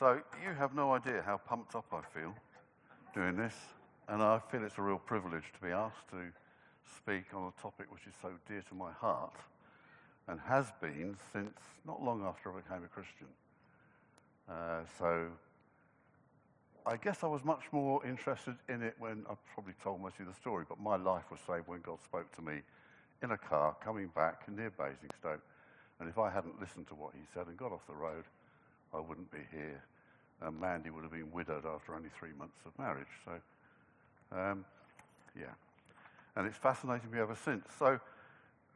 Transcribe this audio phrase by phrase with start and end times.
[0.00, 2.34] So you have no idea how pumped up I feel
[3.14, 3.52] doing this,
[4.08, 6.32] and I feel it's a real privilege to be asked to
[6.96, 9.34] speak on a topic which is so dear to my heart
[10.26, 11.52] and has been since
[11.86, 13.26] not long after I became a Christian.
[14.48, 15.26] Uh, so
[16.86, 20.26] I guess I was much more interested in it when I probably told most of
[20.26, 22.62] the story, but my life was saved when God spoke to me
[23.22, 25.42] in a car coming back near Basingstoke.
[26.00, 28.24] And if I hadn't listened to what he said and got off the road,
[28.94, 29.82] I wouldn't be here.
[30.42, 33.06] And Mandy would have been widowed after only three months of marriage.
[33.24, 33.32] So,
[34.36, 34.64] um,
[35.38, 35.52] yeah.
[36.36, 37.66] And it's fascinated me ever since.
[37.78, 38.00] So,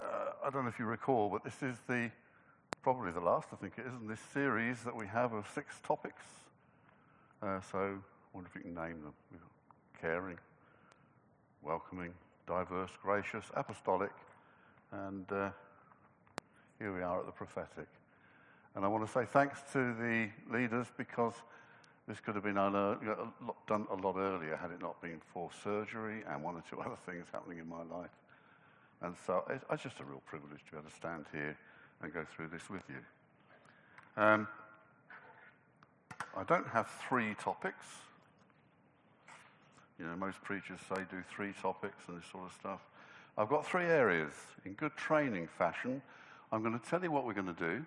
[0.02, 0.04] uh,
[0.44, 2.10] I don't know if you recall, but this is the
[2.82, 5.80] probably the last, I think it is, in this series that we have of six
[5.86, 6.24] topics.
[7.42, 9.14] Uh, so, I wonder if you can name them
[10.00, 10.38] caring,
[11.62, 12.12] welcoming,
[12.46, 14.12] diverse, gracious, apostolic,
[14.92, 15.48] and uh,
[16.78, 17.88] here we are at the prophetic.
[18.74, 21.34] And I want to say thanks to the leaders because
[22.08, 26.42] this could have been done a lot earlier had it not been for surgery and
[26.42, 28.10] one or two other things happening in my life.
[29.02, 31.56] And so it's just a real privilege to be able to stand here
[32.02, 34.22] and go through this with you.
[34.22, 34.48] Um,
[36.36, 37.86] I don't have three topics.
[39.98, 42.80] You know, most preachers say do three topics and this sort of stuff.
[43.38, 44.32] I've got three areas.
[44.64, 46.02] In good training fashion,
[46.52, 47.84] I'm going to tell you what we're going to do,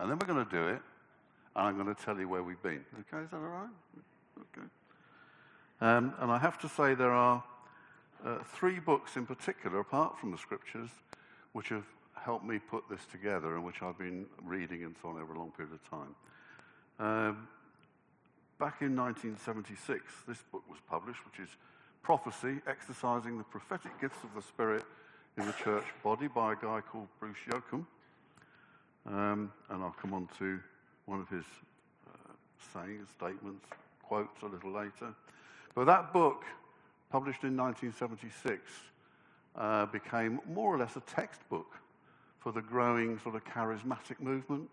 [0.00, 0.80] and then we're going to do it,
[1.54, 2.84] and I'm going to tell you where we've been.
[3.00, 3.68] Okay, is that all right?
[4.38, 4.66] Okay.
[5.82, 7.44] Um, and I have to say there are
[8.24, 10.88] uh, three books in particular, apart from the scriptures,
[11.52, 11.84] which have
[12.14, 15.38] helped me put this together and which I've been reading and so on over a
[15.38, 16.14] long period of time.
[16.98, 17.48] Um,
[18.58, 21.54] back in 1976, this book was published, which is
[22.02, 24.84] Prophecy Exercising the Prophetic Gifts of the Spirit
[25.38, 27.86] in the Church Body by a guy called Bruce Yocum.
[29.06, 30.60] Um, and I'll come on to
[31.06, 31.44] one of his
[32.06, 32.32] uh,
[32.72, 33.64] sayings, statements,
[34.02, 35.14] quotes a little later.
[35.74, 36.44] But that book,
[37.10, 38.62] published in 1976,
[39.56, 41.74] uh, became more or less a textbook
[42.38, 44.68] for the growing sort of charismatic movement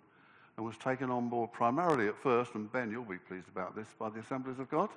[0.56, 3.88] and was taken on board primarily at first, and Ben, you'll be pleased about this,
[4.00, 4.90] by the Assemblies of God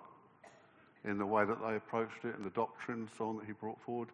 [1.05, 3.53] in the way that they approached it and the doctrine and so on that he
[3.53, 4.09] brought forward,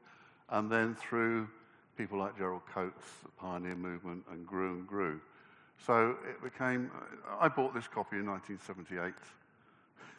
[0.50, 1.48] and then through
[1.96, 5.20] people like Gerald Coates, the pioneer movement, and grew and grew.
[5.84, 6.90] So it became,
[7.38, 9.14] I bought this copy in 1978.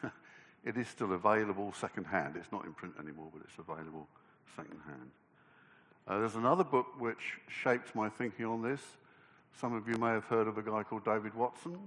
[0.64, 2.36] it is still available second-hand.
[2.36, 4.06] It's not in print anymore, but it's available
[4.56, 5.10] second-hand.
[6.06, 8.80] Uh, there's another book which shaped my thinking on this.
[9.60, 11.78] Some of you may have heard of a guy called David Watson.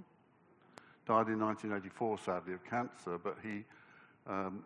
[1.08, 3.64] Died in 1984, sadly, of cancer, but he
[4.28, 4.64] um,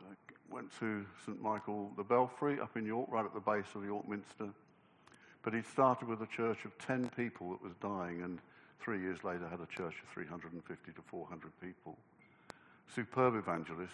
[0.50, 4.08] went to St Michael the Belfrey up in York, right at the base of York
[4.08, 4.50] Minster.
[5.46, 8.40] But he started with a church of 10 people that was dying, and
[8.80, 11.96] three years later had a church of 350 to 400 people.
[12.96, 13.94] Superb evangelist.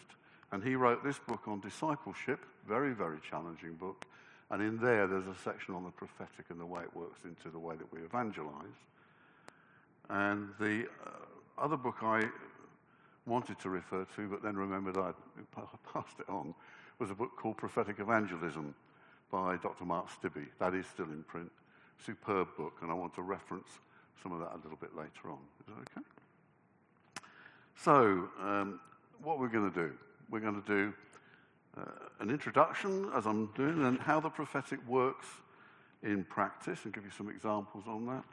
[0.53, 4.05] And he wrote this book on discipleship, very, very challenging book.
[4.49, 7.49] And in there, there's a section on the prophetic and the way it works into
[7.49, 8.79] the way that we evangelize.
[10.09, 11.09] And the uh,
[11.57, 12.29] other book I
[13.25, 15.15] wanted to refer to, but then remembered I'd
[15.93, 16.55] passed it on,
[16.97, 18.73] was a book called Prophetic Evangelism
[19.31, 19.85] by Dr.
[19.85, 20.45] Mark Stibbe.
[20.59, 21.51] That is still in print.
[22.05, 23.69] Superb book, and I want to reference
[24.21, 25.39] some of that a little bit later on.
[25.59, 26.05] Is that okay?
[27.77, 28.79] So, um,
[29.23, 29.93] what we're going to do,
[30.29, 30.93] we're going to do
[31.77, 31.83] uh,
[32.19, 35.27] an introduction, as I'm doing, and how the prophetic works
[36.03, 38.23] in practice, and give you some examples on that.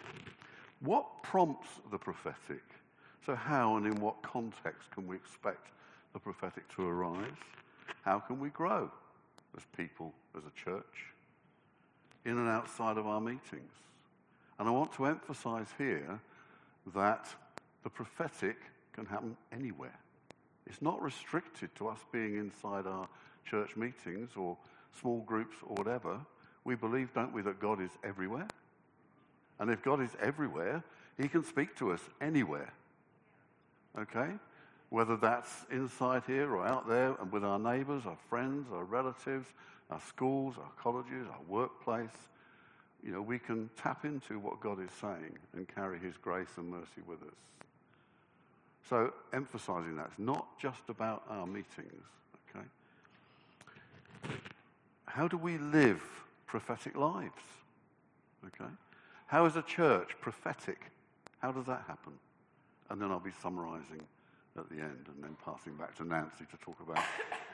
[0.80, 2.62] What prompts the prophetic?
[3.24, 5.68] So, how and in what context can we expect
[6.12, 7.36] the prophetic to arise?
[8.02, 8.90] How can we grow
[9.56, 11.12] as people, as a church,
[12.24, 13.72] in and outside of our meetings?
[14.58, 16.20] And I want to emphasize here
[16.94, 17.28] that
[17.82, 18.56] the prophetic
[18.92, 19.98] can happen anywhere.
[20.66, 23.08] It's not restricted to us being inside our
[23.44, 24.56] church meetings or
[25.00, 26.18] small groups or whatever.
[26.64, 28.48] We believe, don't we, that God is everywhere?
[29.58, 30.82] And if God is everywhere,
[31.16, 32.72] He can speak to us anywhere
[34.00, 34.30] okay?
[34.90, 39.46] Whether that's inside here or out there and with our neighbors, our friends, our relatives,
[39.90, 42.16] our schools, our colleges, our workplace,
[43.02, 46.68] you know, we can tap into what God is saying and carry his grace and
[46.68, 47.34] mercy with us.
[48.88, 52.04] So, emphasizing that, it's not just about our meetings,
[52.54, 52.66] okay?
[55.06, 56.02] How do we live
[56.46, 57.42] prophetic lives?
[58.46, 58.70] Okay?
[59.26, 60.80] How is a church prophetic?
[61.40, 62.14] How does that happen?
[62.90, 64.02] and then I'll be summarising
[64.56, 67.02] at the end and then passing back to Nancy to talk about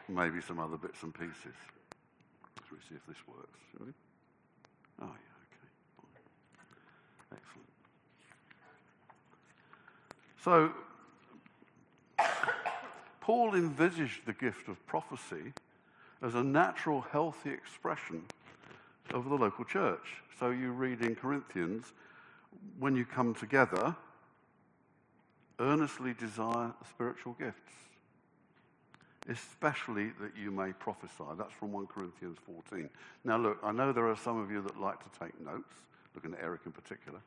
[0.08, 1.56] maybe some other bits and pieces.
[2.74, 3.92] We see if this works, shall we?
[5.00, 5.68] Oh, yeah, okay.
[7.32, 7.68] Excellent.
[10.42, 10.72] So,
[13.20, 15.52] Paul envisaged the gift of prophecy
[16.20, 18.24] as a natural, healthy expression
[19.12, 20.22] of the local church.
[20.38, 21.92] So you read in Corinthians,
[22.78, 23.94] when you come together,
[25.60, 27.72] earnestly desire spiritual gifts,
[29.28, 31.24] especially that you may prophesy.
[31.38, 32.88] That's from 1 Corinthians 14.
[33.24, 35.72] Now, look, I know there are some of you that like to take notes,
[36.14, 37.20] looking at Eric in particular,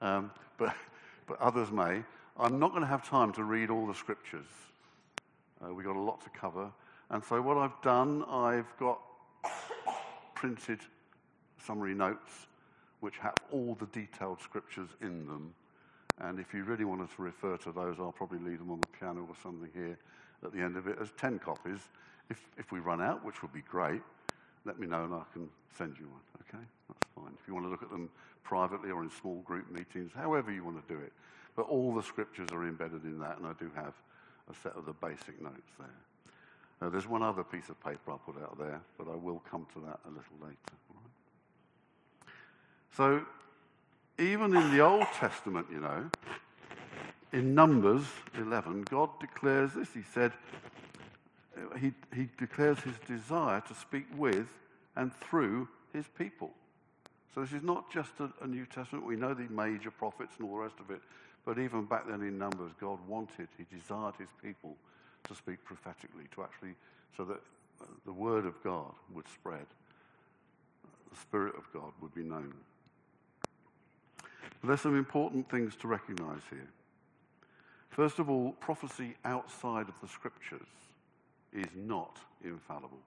[0.00, 0.74] um, but,
[1.26, 2.02] but others may.
[2.36, 4.46] I'm not going to have time to read all the scriptures.
[5.64, 6.70] Uh, we've got a lot to cover.
[7.10, 9.00] And so, what I've done, I've got
[10.34, 10.80] printed
[11.64, 12.46] summary notes
[13.00, 15.54] which have all the detailed scriptures in them.
[16.20, 18.88] And if you really wanted to refer to those, I'll probably leave them on the
[18.98, 19.98] piano or something here
[20.44, 21.80] at the end of it as 10 copies.
[22.30, 24.02] If, if we run out, which would be great,
[24.64, 26.64] let me know and I can send you one, okay?
[26.88, 27.32] That's fine.
[27.40, 28.08] If you want to look at them
[28.42, 31.12] privately or in small group meetings, however you want to do it.
[31.56, 33.94] But all the scriptures are embedded in that, and I do have
[34.50, 36.90] a set of the basic notes there.
[36.90, 39.80] There's one other piece of paper I put out there, but I will come to
[39.80, 40.56] that a little later.
[42.96, 43.22] So,
[44.18, 46.10] even in the Old Testament, you know,
[47.34, 48.04] in Numbers
[48.38, 49.88] 11, God declares this.
[49.92, 50.32] He said,
[51.80, 54.46] he, he declares his desire to speak with
[54.94, 56.52] and through his people.
[57.34, 59.04] So this is not just a, a, New Testament.
[59.04, 61.00] We know the major prophets and all the rest of it.
[61.44, 64.76] But even back then in Numbers, God wanted, he desired his people
[65.24, 66.74] to speak prophetically, to actually,
[67.16, 67.40] so that
[67.82, 69.66] uh, the word of God would spread,
[71.10, 72.54] the Spirit of God would be known.
[74.60, 76.68] But there's some important things to recognize here.
[77.94, 80.66] First of all, prophecy outside of the scriptures
[81.52, 82.98] is not infallible.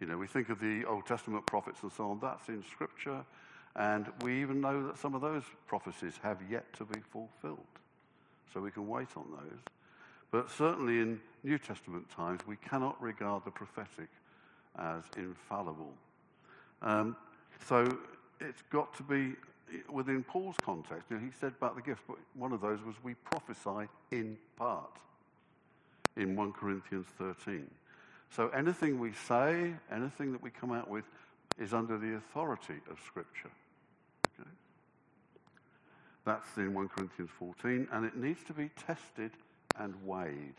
[0.00, 3.22] You know, we think of the Old Testament prophets and so on, that's in scripture,
[3.76, 7.58] and we even know that some of those prophecies have yet to be fulfilled.
[8.54, 9.58] So we can wait on those.
[10.30, 14.08] But certainly in New Testament times, we cannot regard the prophetic
[14.78, 15.92] as infallible.
[16.80, 17.14] Um,
[17.68, 17.98] so
[18.40, 19.34] it's got to be
[19.90, 21.06] within Paul's context.
[21.10, 24.36] You know, he said about the gift, but one of those was we prophesy in
[24.56, 24.98] part
[26.16, 27.68] in 1 Corinthians 13.
[28.34, 31.04] So anything we say, anything that we come out with,
[31.58, 33.50] is under the authority of Scripture.
[34.40, 34.48] Okay?
[36.24, 39.32] That's in 1 Corinthians 14, and it needs to be tested
[39.78, 40.54] and weighed.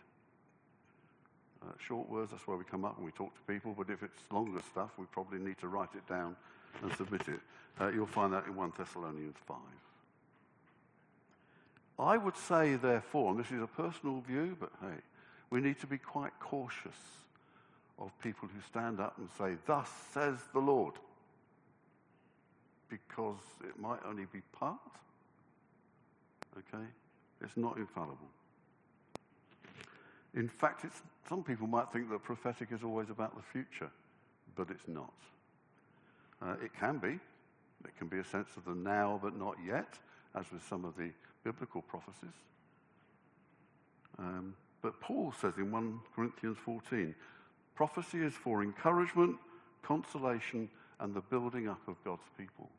[1.62, 4.04] Uh, short words, that's where we come up and we talk to people, but if
[4.04, 6.36] it's longer stuff, we probably need to write it down
[6.82, 7.40] and submit it.
[7.80, 9.58] Uh, you'll find that in 1 Thessalonians 5.
[12.00, 14.98] I would say, therefore, and this is a personal view, but hey,
[15.50, 16.98] we need to be quite cautious
[18.00, 20.96] of people who stand up and say, Thus says the Lord,
[22.90, 24.80] because it might only be part.
[26.58, 26.86] Okay?
[27.42, 28.18] It's not infallible.
[30.36, 30.86] In fact,
[31.30, 33.92] some people might think that prophetic is always about the future,
[34.56, 35.14] but it's not.
[36.44, 37.20] Uh, it can be.
[37.86, 39.98] It can be a sense of the now but not yet,
[40.36, 41.12] as with some of the
[41.44, 42.36] biblical prophecies.
[44.20, 47.16] Um, but Paul says in 1 Corinthians 14
[47.76, 49.38] prophecy is for encouragement,
[49.82, 50.70] consolation,
[51.00, 52.70] and the building up of God's people.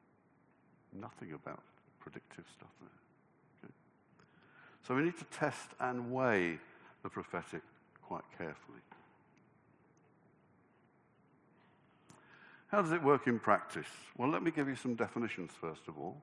[0.92, 1.62] Nothing about
[2.00, 3.64] predictive stuff there.
[3.64, 3.74] Okay.
[4.86, 6.58] So we need to test and weigh
[7.02, 7.62] the prophetic
[8.06, 8.78] quite carefully.
[12.74, 13.86] How does it work in practice?
[14.18, 16.20] Well, let me give you some definitions first of all.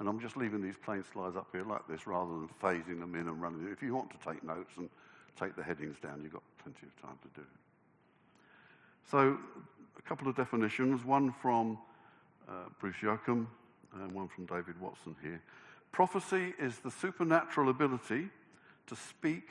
[0.00, 3.14] And I'm just leaving these plain slides up here like this rather than phasing them
[3.14, 3.72] in and running them.
[3.72, 4.90] If you want to take notes and
[5.38, 7.58] take the headings down, you've got plenty of time to do it.
[9.08, 9.38] So,
[9.96, 11.78] a couple of definitions one from
[12.48, 13.46] uh, Bruce Yocum
[13.94, 15.40] and one from David Watson here.
[15.92, 18.28] Prophecy is the supernatural ability
[18.88, 19.50] to speak,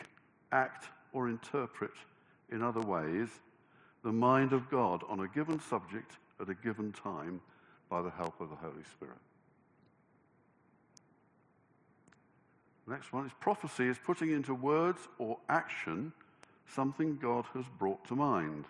[0.51, 1.93] act, or interpret
[2.51, 3.29] in other ways
[4.03, 7.41] the mind of God on a given subject at a given time
[7.89, 9.17] by the help of the Holy Spirit.
[12.87, 16.13] The next one is prophecy is putting into words or action
[16.67, 18.65] something God has brought to mind.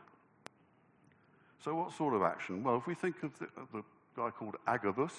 [1.64, 2.64] So, what sort of action?
[2.64, 3.84] Well, if we think of the, of the
[4.16, 5.14] guy called Agabus,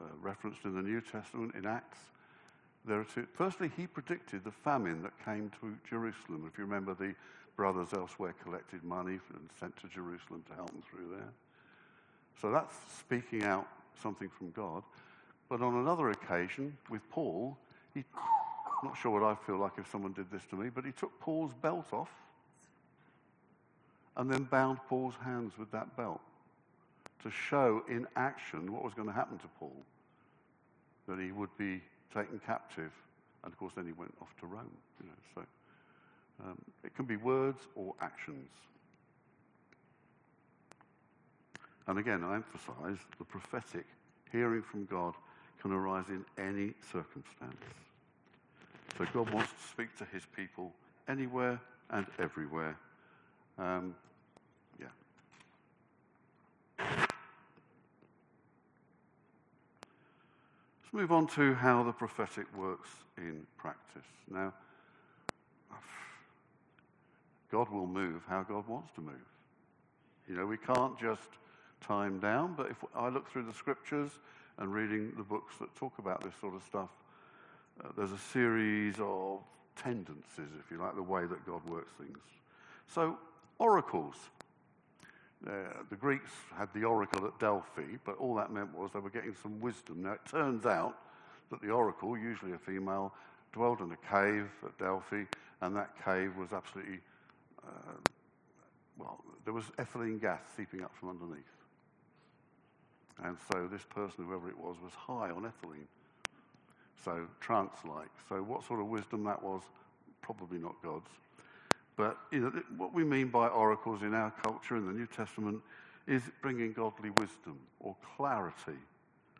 [0.00, 1.98] uh, referenced in the New Testament in Acts,
[2.84, 3.26] there are two.
[3.34, 6.48] Firstly, he predicted the famine that came to Jerusalem.
[6.50, 7.14] If you remember, the
[7.58, 11.32] brothers elsewhere collected money and sent to Jerusalem to help them through there.
[12.40, 13.66] So that's speaking out
[14.00, 14.84] something from God.
[15.48, 17.58] But on another occasion, with Paul,
[17.94, 18.04] he,
[18.84, 21.18] not sure what I'd feel like if someone did this to me, but he took
[21.18, 22.10] Paul's belt off
[24.16, 26.20] and then bound Paul's hands with that belt
[27.24, 29.74] to show in action what was going to happen to Paul
[31.08, 31.80] that he would be
[32.14, 32.92] taken captive
[33.42, 34.70] And of course, then he went off to Rome.
[35.00, 35.42] You know, so
[36.44, 38.48] um, it can be words or actions.
[41.86, 43.86] And again, I emphasize the prophetic
[44.30, 45.14] hearing from God
[45.60, 47.64] can arise in any circumstance.
[48.96, 50.72] So God wants to speak to his people
[51.08, 52.76] anywhere and everywhere.
[53.58, 53.94] Um,
[54.78, 54.86] yeah.
[56.78, 57.12] Let's
[60.92, 64.06] move on to how the prophetic works in practice.
[64.30, 64.52] Now,
[67.50, 69.14] God will move how God wants to move.
[70.28, 71.28] You know, we can't just
[71.80, 74.10] time down, but if I look through the scriptures
[74.58, 76.90] and reading the books that talk about this sort of stuff,
[77.82, 79.40] uh, there's a series of
[79.76, 82.18] tendencies, if you like, the way that God works things.
[82.88, 83.18] So,
[83.58, 84.14] oracles.
[85.46, 85.52] Uh,
[85.88, 89.36] the Greeks had the oracle at Delphi, but all that meant was they were getting
[89.40, 90.02] some wisdom.
[90.02, 90.96] Now, it turns out
[91.50, 93.14] that the oracle, usually a female,
[93.52, 95.22] dwelled in a cave at Delphi,
[95.60, 96.98] and that cave was absolutely,
[97.68, 97.92] uh,
[98.98, 101.44] well, there was ethylene gas seeping up from underneath.
[103.22, 105.86] And so this person, whoever it was, was high on ethylene.
[107.04, 108.10] So trance like.
[108.28, 109.62] So what sort of wisdom that was,
[110.22, 111.10] probably not God's.
[111.96, 115.60] But you know, what we mean by oracles in our culture in the New Testament
[116.06, 118.78] is bringing godly wisdom or clarity,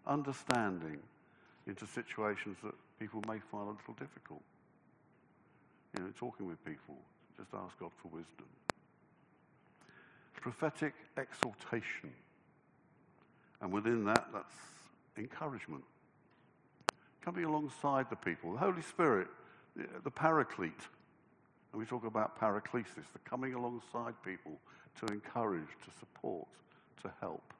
[0.06, 0.99] understanding
[1.66, 4.42] into situations that people may find a little difficult.
[5.97, 6.97] You know, talking with people,
[7.38, 8.47] just ask God for wisdom.
[10.40, 12.12] Prophetic exhortation.
[13.61, 14.54] And within that, that's
[15.16, 15.85] encouragement.
[17.25, 18.52] Coming alongside the people.
[18.52, 19.28] The Holy Spirit,
[19.76, 20.73] the paraclete.
[21.73, 24.59] And we talk about paraclesis, the coming alongside people
[25.00, 26.47] to encourage, to support,
[27.02, 27.52] to help.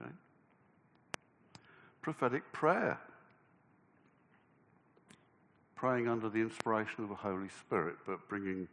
[0.00, 0.10] Okay?
[2.02, 2.98] Prophetic prayer.
[5.78, 8.66] Praying under the inspiration of the Holy Spirit, but bringing,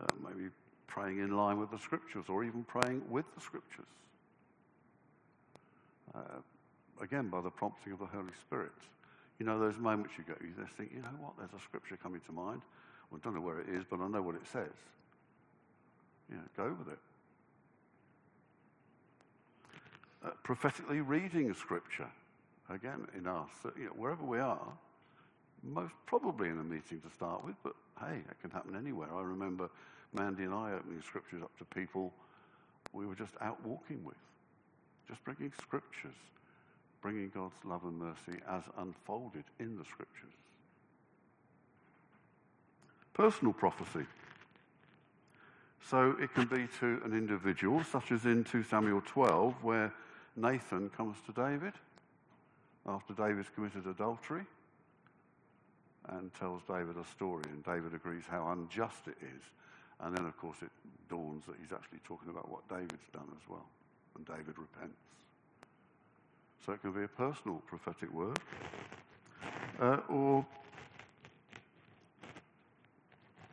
[0.00, 0.48] uh, maybe
[0.86, 3.86] praying in line with the scriptures or even praying with the scriptures
[6.14, 6.40] uh,
[7.02, 8.72] again, by the prompting of the Holy Spirit.
[9.38, 11.96] You know, those moments you go, you just think, you know what, there's a scripture
[11.96, 12.62] coming to mind.
[13.10, 14.76] Well, I don't know where it is, but I know what it says.
[16.30, 16.98] You know, go with it.
[20.24, 22.08] Uh, prophetically reading scripture,
[22.70, 24.72] again, in us, you know, wherever we are,
[25.72, 29.08] most probably in a meeting to start with, but hey, it can happen anywhere.
[29.14, 29.70] I remember
[30.12, 32.12] Mandy and I opening scriptures up to people
[32.92, 34.16] we were just out walking with.
[35.08, 36.14] Just bringing scriptures,
[37.02, 40.32] bringing God's love and mercy as unfolded in the scriptures.
[43.12, 44.06] Personal prophecy.
[45.90, 49.92] So it can be to an individual, such as in 2 Samuel 12, where
[50.36, 51.74] Nathan comes to David
[52.86, 54.44] after David's committed adultery
[56.10, 59.42] and tells David a story, and David agrees how unjust it is.
[60.00, 60.70] And then, of course, it
[61.08, 63.66] dawns that he's actually talking about what David's done as well
[64.16, 64.96] and David repents.
[66.64, 68.38] So it can be a personal prophetic word,
[69.80, 70.46] uh, or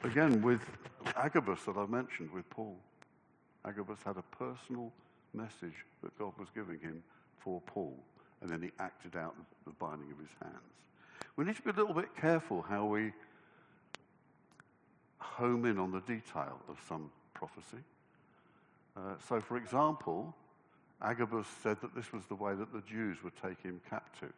[0.03, 0.61] again with
[1.17, 2.77] Agabus that I mentioned with Paul.
[3.65, 4.91] Agabus had a personal
[5.33, 7.03] message that God was giving him
[7.39, 7.97] for Paul,
[8.41, 10.55] and then he acted out the binding of his hands.
[11.35, 13.13] We need to be a little bit careful how we
[15.19, 17.83] home in on the detail of some prophecy.
[18.95, 20.35] Uh, so, for example,
[21.01, 24.33] Agabus said that this was the way that the Jews would take him captive.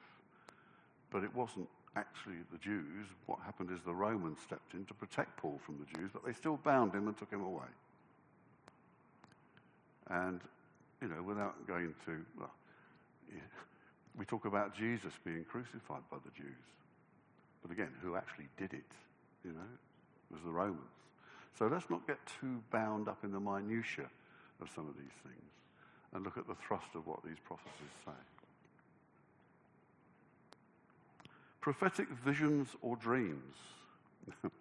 [1.10, 3.08] But it wasn't actually the Jews.
[3.26, 6.34] What happened is the Romans stepped in to protect Paul from the Jews, but they
[6.34, 7.68] still bound him and took him away.
[10.10, 10.42] And,
[11.02, 12.54] you know, without going to, well,
[13.32, 13.42] yeah,
[14.18, 16.56] we talk about Jesus being crucified by the Jews.
[17.62, 18.92] But again, who actually did it,
[19.44, 19.60] you know,
[20.30, 20.82] it was the Romans.
[21.58, 24.10] So let's not get too bound up in the minutiae
[24.62, 25.52] of some of these things
[26.14, 28.12] and look at the thrust of what these prophecies say.
[31.62, 33.56] Prophetic visions or dreams.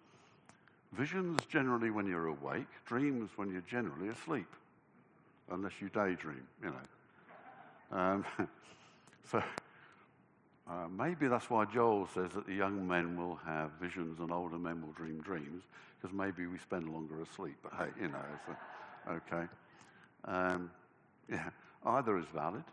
[0.93, 4.47] visions generally when you're awake, dreams when you're generally asleep,
[5.51, 7.97] unless you daydream, you know.
[7.97, 8.25] Um,
[9.29, 9.43] so
[10.69, 14.57] uh, maybe that's why Joel says that the young men will have visions and older
[14.57, 15.63] men will dream dreams,
[16.01, 17.57] because maybe we spend longer asleep.
[17.61, 18.17] But hey, you know,
[19.07, 19.47] a, okay.
[20.25, 20.71] Um,
[21.29, 21.49] yeah,
[21.85, 22.63] either is valid,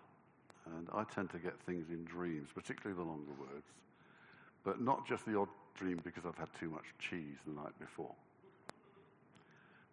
[0.77, 3.67] and I tend to get things in dreams, particularly the longer words,
[4.65, 8.15] but not just the odd dream because I've had too much cheese the night before.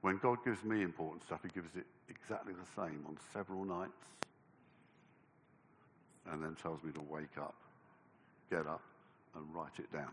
[0.01, 4.05] When God gives me important stuff, He gives it exactly the same on several nights,
[6.31, 7.55] and then tells me to wake up,
[8.49, 8.81] get up,
[9.35, 10.11] and write it down.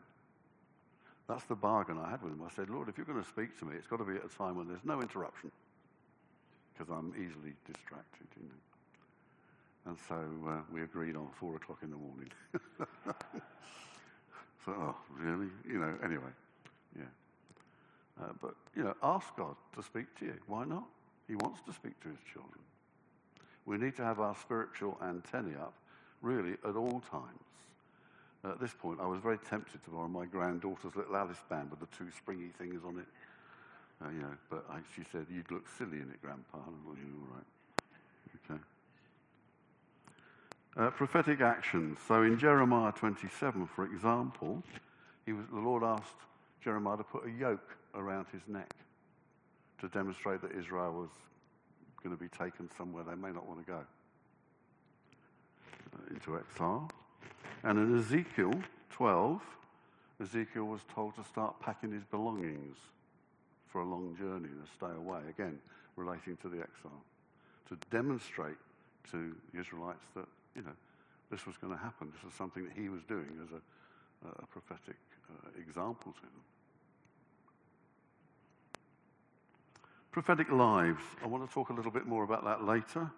[1.28, 2.42] That's the bargain I had with him.
[2.44, 4.25] I said, Lord, if you're going to speak to me, it's got to be at
[4.25, 5.50] a time when there's no interruption
[6.73, 8.26] because I'm easily distracted.
[8.37, 8.64] You know.
[9.87, 10.16] And so
[10.49, 12.30] uh, we agreed on four o'clock in the morning.
[14.64, 15.49] so, oh, really?
[15.66, 16.33] You know, anyway,
[16.97, 17.04] yeah.
[18.23, 20.35] Uh, but, you know, ask God to speak to you.
[20.47, 20.85] Why not?
[21.28, 22.61] He wants to speak to his children.
[23.66, 25.75] We need to have our spiritual antennae up,
[26.25, 27.38] really, at all times.
[28.45, 31.81] At this point, I was very tempted to borrow my granddaughter's little Alice band with
[31.81, 33.07] the two springy things on it.
[34.04, 36.59] Uh, you know, but I, she said, you'd look silly in it, Grandpa.
[36.66, 38.50] And I thought, you all right.
[38.50, 38.61] Okay.
[40.76, 41.99] Uh, prophetic actions.
[42.07, 44.62] So in Jeremiah 27, for example,
[45.25, 46.16] he was, the Lord asked
[46.62, 48.75] Jeremiah to put a yoke around his neck
[49.81, 51.11] to demonstrate that Israel was
[52.02, 53.81] going to be taken somewhere they may not want to go
[56.10, 56.90] into exile.
[57.62, 58.54] And in Ezekiel
[58.90, 59.40] 12,
[60.22, 62.76] Ezekiel was told to start packing his belongings
[63.68, 65.58] for a long journey to stay away, again,
[65.96, 67.02] relating to the exile,
[67.68, 68.56] to demonstrate
[69.10, 70.76] to the Israelites that, you know,
[71.30, 72.12] this was going to happen.
[72.14, 74.96] This was something that he was doing as a, a prophetic
[75.30, 76.42] uh, example to them.
[80.12, 81.02] Prophetic lives.
[81.24, 83.10] I want to talk a little bit more about that later,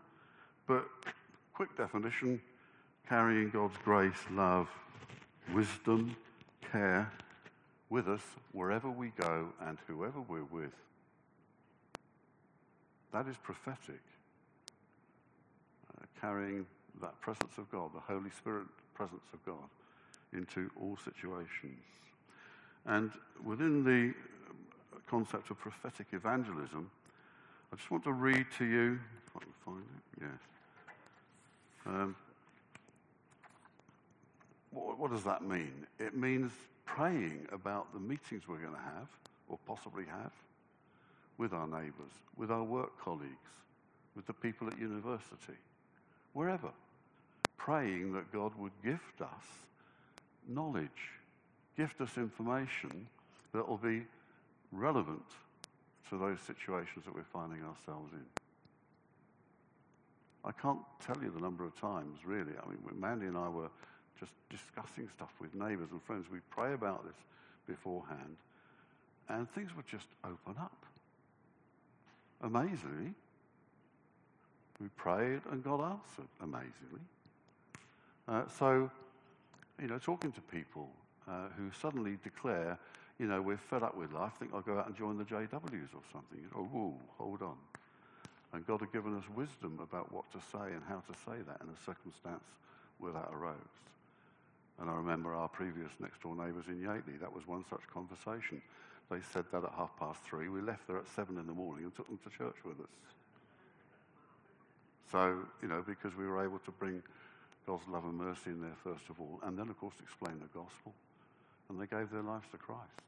[0.67, 0.89] but
[1.53, 2.41] quick definition
[3.09, 4.69] carrying God's grace, love,
[5.55, 6.17] wisdom,
[6.73, 7.11] care,
[7.89, 8.23] with us
[8.53, 10.73] wherever we go and whoever we're with.
[13.13, 14.01] That is prophetic.
[15.97, 16.67] Uh, carrying
[17.01, 19.69] that presence of God, the Holy Spirit presence of God,
[20.33, 21.83] into all situations.
[22.87, 23.11] And
[23.45, 24.15] within the
[25.09, 26.91] concept of prophetic evangelism,
[27.73, 30.41] I just want to read to you, if I can find it, yes.
[31.87, 32.17] Um,
[34.77, 35.87] what, what does that mean?
[35.99, 36.53] It means
[36.85, 39.09] praying about the meetings we're going to have,
[39.49, 40.33] or possibly have,
[41.39, 43.31] with our neighbours, with our work colleagues,
[44.15, 45.59] with the people at university,
[46.33, 46.71] wherever.
[47.57, 49.45] Praying that God would gift us
[50.49, 51.11] knowledge,
[51.77, 53.07] gift us information
[53.53, 54.03] that will be
[54.73, 55.25] relevant
[56.09, 58.25] to those situations that we're finding ourselves in.
[60.45, 62.53] I can't tell you the number of times, really.
[62.63, 63.71] I mean, when Mandy and I were
[64.19, 66.27] just discussing stuff with neighbours and friends.
[66.31, 67.17] We pray about this
[67.67, 68.37] beforehand,
[69.29, 70.85] and things would just open up.
[72.43, 73.15] Amazingly,
[74.81, 77.01] we prayed and God answered, amazingly.
[78.29, 78.91] Uh, so,
[79.81, 80.89] you know, talking to people
[81.29, 82.79] uh, who suddenly declare,
[83.19, 85.95] you know, we're fed up with life, think I'll go out and join the JWs
[85.95, 86.39] or something.
[86.39, 87.57] You know, oh, hold on.
[88.53, 91.61] And God had given us wisdom about what to say and how to say that
[91.63, 92.45] in a circumstance
[92.99, 93.57] where that arose.
[94.81, 98.61] And I remember our previous next door neighbours in Yateley, that was one such conversation.
[99.11, 100.49] They said that at half past three.
[100.49, 102.93] We left there at seven in the morning and took them to church with us.
[105.11, 107.03] So, you know, because we were able to bring
[107.67, 110.59] God's love and mercy in there first of all, and then, of course, explain the
[110.59, 110.93] gospel.
[111.69, 113.03] And they gave their lives to Christ.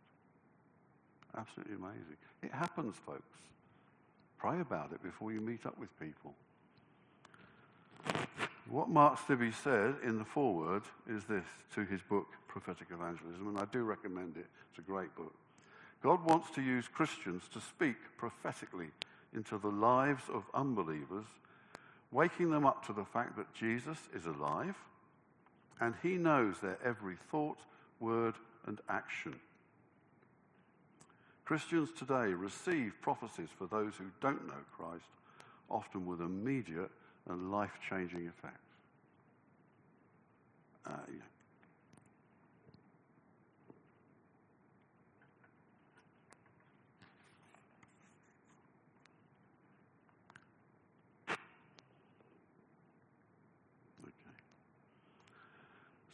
[1.37, 2.17] Absolutely amazing.
[2.43, 3.39] It happens, folks.
[4.39, 6.35] Pray about it before you meet up with people.
[8.71, 13.59] What Mark Stibbe said in the foreword is this to his book, Prophetic Evangelism, and
[13.59, 14.45] I do recommend it.
[14.69, 15.33] It's a great book.
[16.03, 18.89] God wants to use Christians to speak prophetically
[19.35, 21.25] into the lives of unbelievers,
[22.13, 24.77] waking them up to the fact that Jesus is alive
[25.81, 27.59] and he knows their every thought,
[28.01, 28.35] word,
[28.67, 29.35] and action.
[31.47, 35.09] Christians today receive prophecies for those who don't know Christ,
[35.71, 36.91] often with immediate
[37.29, 38.59] and life changing effects.
[40.87, 41.23] Uh, yeah.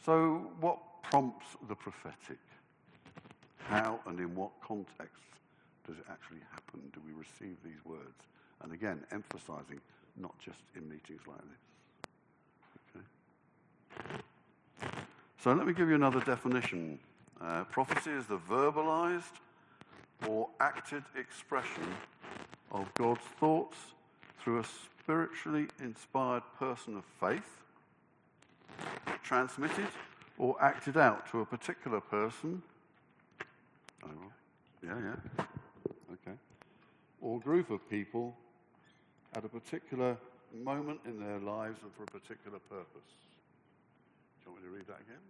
[0.05, 2.37] So, what prompts the prophetic?
[3.57, 5.23] How and in what context
[5.87, 6.79] does it actually happen?
[6.93, 8.21] Do we receive these words?
[8.61, 9.81] And again, emphasizing
[10.17, 13.05] not just in meetings like this.
[13.99, 14.21] Okay?
[15.43, 16.99] So let me give you another definition.
[17.41, 19.39] Uh, prophecy is the verbalized
[20.27, 21.83] or acted expression
[22.71, 23.77] of God's thoughts
[24.41, 27.61] through a spiritually inspired person of faith,
[29.23, 29.87] transmitted
[30.37, 32.61] or acted out to a particular person.
[34.03, 34.09] Oh,
[34.83, 35.45] yeah, yeah.
[36.13, 36.37] Okay.
[37.21, 38.35] Or group of people
[39.35, 40.17] at a particular
[40.63, 43.11] moment in their lives and for a particular purpose.
[44.39, 45.21] Do you want me to read that again?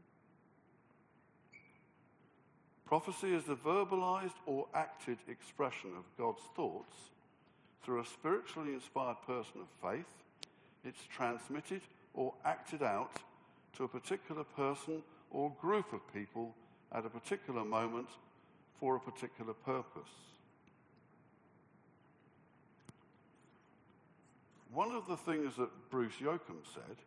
[2.85, 6.95] Prophecy is the verbalized or acted expression of God's thoughts
[7.83, 10.05] through a spiritually inspired person of faith.
[10.83, 11.81] It's transmitted
[12.13, 13.11] or acted out
[13.77, 16.55] to a particular person or group of people
[16.91, 18.07] at a particular moment
[18.79, 20.34] for a particular purpose.
[24.75, 26.97] One of the things that Bruce Yocum said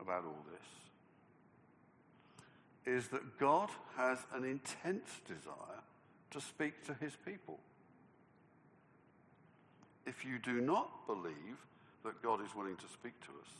[0.00, 0.44] about all
[2.84, 5.84] this is that God has an intense desire
[6.32, 7.60] to speak to his people.
[10.04, 11.64] If you do not believe
[12.04, 13.52] that God is willing to speak to us,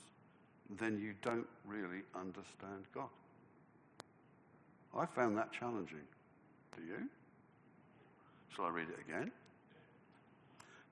[0.81, 3.11] then you don't really understand God.
[4.99, 6.09] I found that challenging.
[6.77, 7.09] Do you?
[8.57, 9.31] Shall I read it again?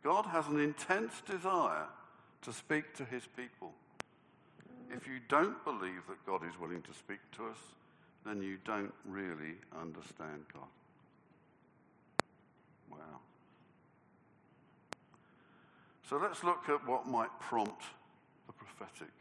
[0.02, 1.86] God has an intense desire
[2.42, 3.72] to speak to his people.
[4.90, 7.58] If you don't believe that God is willing to speak to us,
[8.24, 10.68] then you don't really understand God.
[12.90, 13.20] Wow.
[16.08, 17.82] So let's look at what might prompt
[18.46, 19.12] the prophetic.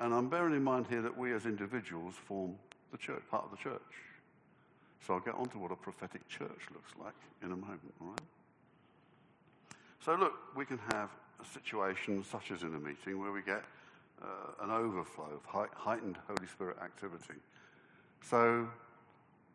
[0.00, 2.56] And I'm bearing in mind here that we as individuals form
[2.90, 3.80] the church, part of the church.
[5.06, 8.08] So I'll get on to what a prophetic church looks like in a moment, all
[8.08, 8.20] right?
[10.04, 11.10] So look, we can have
[11.40, 13.62] a situation such as in a meeting where we get
[14.22, 17.38] uh, an overflow of heightened Holy Spirit activity.
[18.22, 18.68] So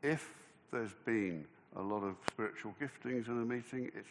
[0.03, 0.29] if
[0.71, 4.09] there's been a lot of spiritual giftings in a meeting, it's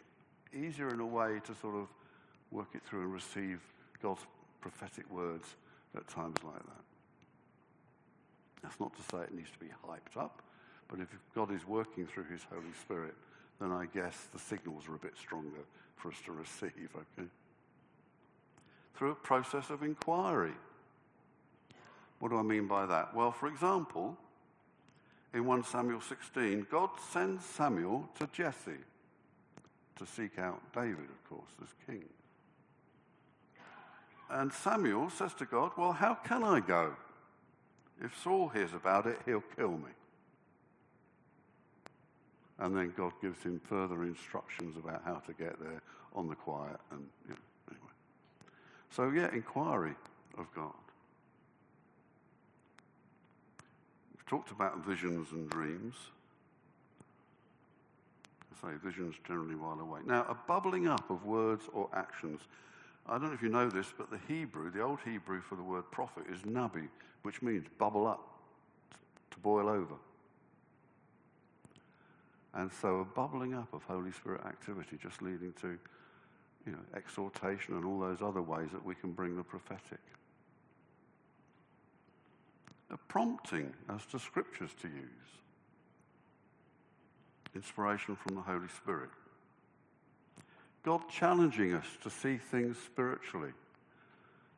[0.53, 1.89] easier in a way to sort of
[2.51, 3.61] work it through and receive
[4.03, 4.23] God's
[4.61, 5.57] prophetic words
[5.97, 6.85] at times like that.
[8.63, 10.43] That's not to say it needs to be hyped up,
[10.89, 13.15] but if God is working through his Holy Spirit,
[13.61, 15.65] then I guess the signals are a bit stronger
[15.97, 17.29] for us to receive, okay?
[18.95, 20.53] Through a process of inquiry.
[22.19, 23.15] What do I mean by that?
[23.15, 24.17] Well, for example,
[25.33, 28.73] in 1 Samuel 16, God sends Samuel to Jesse
[29.97, 32.05] to seek out David, of course, as king.
[34.31, 36.95] And Samuel says to God, Well, how can I go?
[38.01, 39.91] If Saul hears about it, he'll kill me.
[42.59, 45.83] And then God gives him further instructions about how to get there
[46.15, 46.79] on the quiet.
[46.93, 47.41] And you know,
[47.71, 47.93] anyway.
[48.91, 49.95] So, yeah, inquiry
[50.39, 50.73] of God.
[54.13, 55.95] We've talked about visions and dreams.
[58.53, 60.07] I say visions generally while awake.
[60.07, 62.41] Now, a bubbling up of words or actions.
[63.07, 65.63] I don't know if you know this, but the Hebrew, the old Hebrew for the
[65.63, 66.89] word prophet is nabi,
[67.23, 68.39] which means bubble up,
[69.33, 69.97] to boil over.
[72.55, 75.79] And so a bubbling up of Holy Spirit activity just leading to
[76.65, 80.01] you know, exhortation and all those other ways that we can bring the prophetic.
[82.91, 85.05] A prompting as to scriptures to use.
[87.55, 89.11] Inspiration from the Holy Spirit.
[90.85, 93.53] God challenging us to see things spiritually.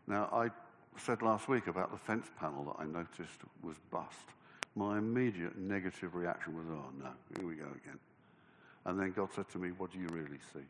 [0.07, 0.51] Now, I
[0.99, 4.29] said last week about the fence panel that I noticed was bust.
[4.77, 7.99] My immediate negative reaction was, oh no, here we go again.
[8.85, 10.61] And then God said to me, what do you really see?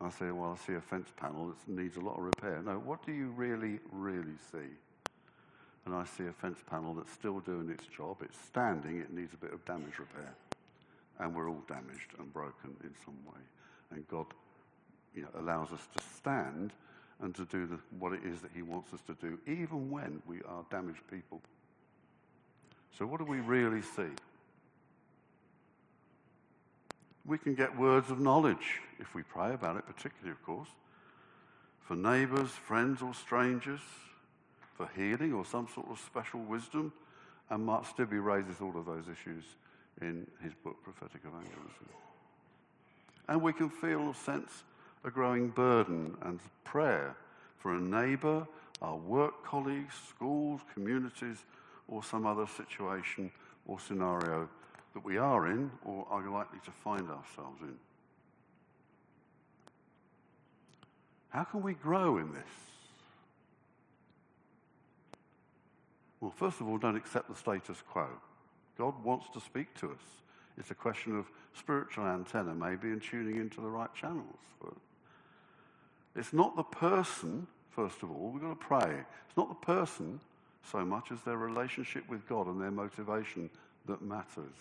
[0.00, 2.60] I say, well, I see a fence panel that needs a lot of repair.
[2.62, 4.68] No, what do you really, really see?
[5.86, 8.16] And I see a fence panel that's still doing its job.
[8.22, 10.34] It's standing, it needs a bit of damage repair.
[11.20, 13.40] And we're all damaged and broken in some way.
[13.92, 14.26] And God
[15.14, 16.72] you know, allows us to stand
[17.24, 20.22] and to do the, what it is that He wants us to do, even when
[20.26, 21.40] we are damaged people.
[22.98, 24.10] So, what do we really see?
[27.24, 30.68] We can get words of knowledge if we pray about it, particularly, of course,
[31.80, 33.80] for neighbours, friends, or strangers,
[34.76, 36.92] for healing or some sort of special wisdom.
[37.48, 39.44] And Mark Stibbe raises all of those issues
[40.02, 41.88] in his book, Prophetic Evangelism.
[43.28, 44.64] And we can feel a sense
[45.04, 47.14] a growing burden and prayer
[47.58, 48.46] for a neighbour,
[48.80, 51.44] our work colleagues, schools, communities,
[51.88, 53.30] or some other situation
[53.66, 54.48] or scenario
[54.94, 57.74] that we are in or are likely to find ourselves in.
[61.28, 62.42] How can we grow in this?
[66.20, 68.08] Well, first of all, don't accept the status quo.
[68.78, 70.00] God wants to speak to us.
[70.56, 74.38] It's a question of spiritual antenna, maybe, and tuning into the right channels.
[76.16, 79.04] It's not the person, first of all, we've got to pray.
[79.28, 80.20] It's not the person
[80.70, 83.50] so much as their relationship with God and their motivation
[83.86, 84.54] that matters.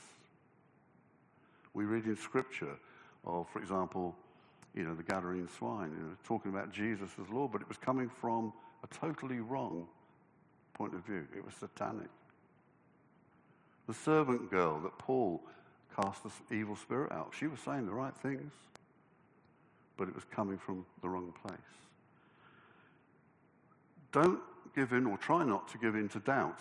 [1.73, 2.75] We read in Scripture
[3.25, 4.15] of, for example,
[4.75, 7.77] you know, the Gadarene swine, you know, talking about Jesus as Lord, but it was
[7.77, 8.51] coming from
[8.83, 9.87] a totally wrong
[10.73, 11.25] point of view.
[11.35, 12.09] It was satanic.
[13.87, 15.41] The servant girl that Paul
[15.95, 18.51] cast the evil spirit out, she was saying the right things,
[19.97, 21.57] but it was coming from the wrong place.
[24.11, 24.39] Don't
[24.75, 26.59] give in or try not to give in to doubt.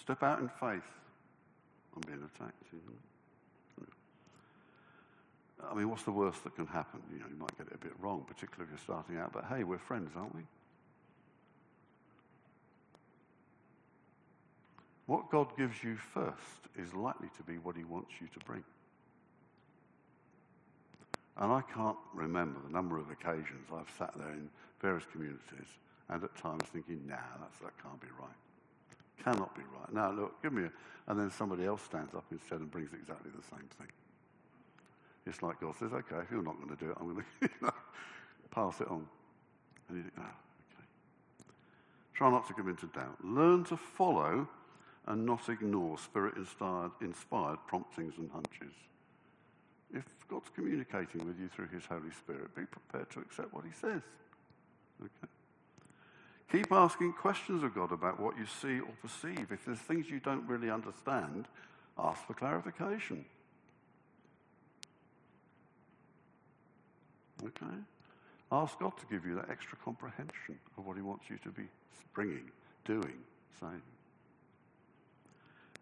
[0.00, 0.82] Step out in faith.
[1.94, 2.54] I'm being attacked.
[5.70, 7.00] I mean, what's the worst that can happen?
[7.12, 9.44] You know, you might get it a bit wrong, particularly if you're starting out, but
[9.44, 10.42] hey, we're friends, aren't we?
[15.06, 16.36] What God gives you first
[16.76, 18.62] is likely to be what he wants you to bring.
[21.38, 24.48] And I can't remember the number of occasions I've sat there in
[24.80, 25.68] various communities
[26.08, 29.24] and at times thinking, nah, that's, that can't be right.
[29.24, 29.92] Cannot be right.
[29.92, 30.72] Now, look, give me a...
[31.06, 33.88] And then somebody else stands up instead and brings exactly the same thing.
[35.26, 37.24] It's like God says, okay, if you're not going to do it, I'm going
[37.62, 37.72] to
[38.50, 39.06] pass it on.
[39.88, 40.84] And you think, oh, okay.
[42.14, 43.16] Try not to give in to doubt.
[43.22, 44.48] Learn to follow
[45.06, 48.74] and not ignore spirit-inspired inspired promptings and hunches.
[50.28, 54.02] God's communicating with you through his Holy Spirit, be prepared to accept what he says.
[55.00, 55.32] Okay?
[56.52, 59.50] Keep asking questions of God about what you see or perceive.
[59.50, 61.46] If there's things you don't really understand,
[61.98, 63.24] ask for clarification.
[67.44, 67.76] Okay?
[68.50, 71.64] Ask God to give you that extra comprehension of what He wants you to be
[72.14, 72.50] bringing,
[72.84, 73.18] doing,
[73.60, 73.82] saying.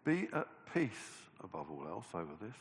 [0.03, 2.55] Be at peace above all else over this.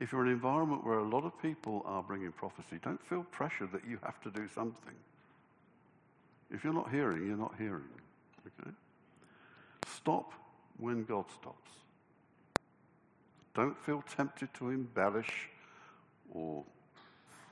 [0.00, 3.22] If you're in an environment where a lot of people are bringing prophecy, don't feel
[3.24, 4.94] pressure that you have to do something.
[6.50, 7.84] If you're not hearing, you're not hearing.
[8.46, 8.70] Okay?
[9.86, 10.32] Stop
[10.78, 11.70] when God stops.
[13.54, 15.48] Don't feel tempted to embellish
[16.32, 16.64] or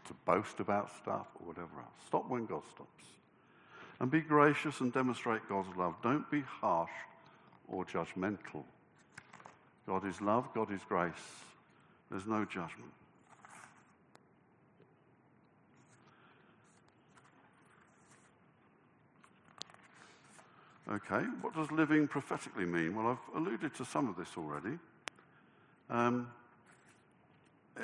[0.06, 2.06] to boast about stuff or whatever else.
[2.06, 3.04] Stop when God stops.
[4.00, 5.96] And be gracious and demonstrate God's love.
[6.02, 6.90] Don't be harsh
[7.66, 8.64] or judgmental.
[9.86, 11.12] God is love, God is grace.
[12.10, 12.92] There's no judgment.
[20.90, 22.96] Okay, what does living prophetically mean?
[22.96, 24.78] Well, I've alluded to some of this already.
[25.90, 26.30] Um,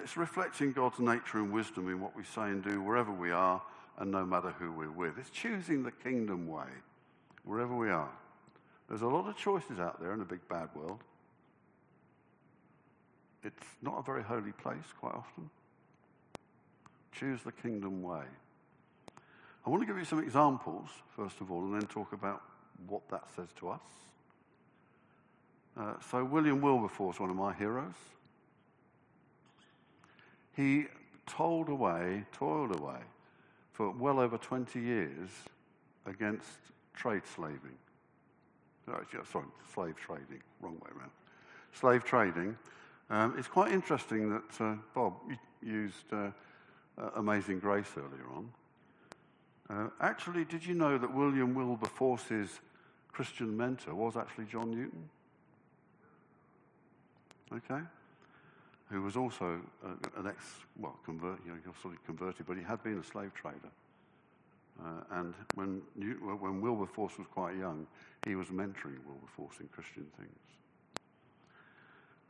[0.03, 3.61] it's reflecting God's nature and wisdom in what we say and do wherever we are
[3.99, 5.19] and no matter who we're with.
[5.19, 6.67] It's choosing the kingdom way
[7.45, 8.11] wherever we are.
[8.89, 11.01] There's a lot of choices out there in a big bad world.
[13.45, 15.51] It's not a very holy place quite often.
[17.13, 18.25] Choose the kingdom way.
[19.67, 22.43] I want to give you some examples, first of all, and then talk about
[22.87, 23.81] what that says to us.
[25.77, 27.95] Uh, so, William Wilberforce, one of my heroes,
[30.57, 30.87] he
[31.27, 33.01] toiled away, toiled away
[33.73, 35.31] for well over 20 years
[36.07, 36.59] against
[36.95, 37.77] trade slaving.
[38.89, 41.11] Oh, sorry, slave trading, wrong way around.
[41.73, 42.57] Slave trading.
[43.11, 45.15] Um, it's quite interesting that uh, Bob
[45.63, 46.31] used uh,
[46.99, 48.51] uh, Amazing Grace earlier on.
[49.69, 52.61] Uh, actually, did you know that William Wilberforce's
[53.13, 55.09] Christian mentor was actually John Newton?
[57.53, 57.83] Okay?
[58.91, 60.45] Who was also uh, an ex,
[60.79, 63.71] well, convert, you know, sort of converted, but he had been a slave trader.
[64.83, 65.83] Uh, and when,
[66.41, 67.87] when Wilberforce was quite young,
[68.27, 70.37] he was mentoring Wilberforce in Christian things.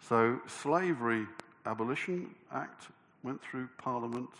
[0.00, 1.26] So, Slavery
[1.66, 2.88] Abolition Act
[3.22, 4.30] went through Parliament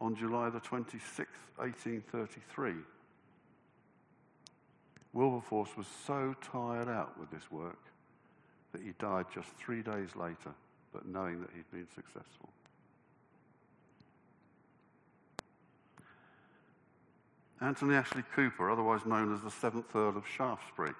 [0.00, 2.74] on July the 26th, 1833.
[5.14, 7.78] Wilberforce was so tired out with this work
[8.72, 10.52] that he died just three days later,
[10.92, 12.48] but knowing that he'd been successful.
[17.60, 20.94] Anthony Ashley Cooper, otherwise known as the seventh Earl of Shaftesbury,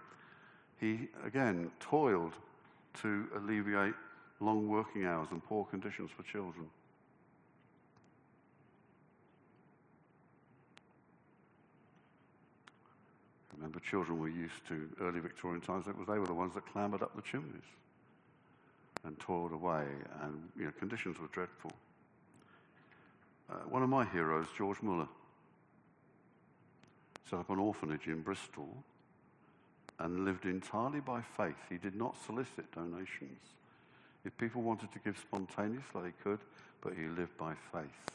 [0.78, 2.34] he again toiled
[3.00, 3.94] to alleviate
[4.40, 6.66] long working hours and poor conditions for children.
[13.56, 15.86] Remember, children were used to early Victorian times.
[15.86, 17.62] It was they were the ones that clambered up the chimneys
[19.04, 19.84] and toiled away,
[20.22, 21.72] and you know, conditions were dreadful.
[23.50, 25.08] Uh, one of my heroes, George Muller,
[27.28, 28.68] set up an orphanage in Bristol
[30.02, 31.54] and lived entirely by faith.
[31.70, 33.38] He did not solicit donations.
[34.24, 36.40] If people wanted to give spontaneously, they could,
[36.80, 38.10] but he lived by faith.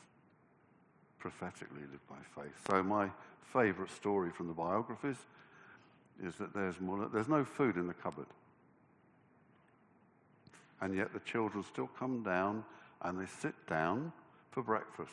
[1.18, 2.54] Prophetically lived by faith.
[2.70, 3.10] So my
[3.54, 5.16] favourite story from the biographies
[6.22, 8.28] is that there's, more, there's no food in the cupboard.
[10.82, 12.66] And yet the children still come down
[13.02, 14.12] and they sit down
[14.52, 15.12] for breakfast.